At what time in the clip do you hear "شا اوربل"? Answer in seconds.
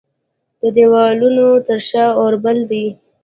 1.89-2.57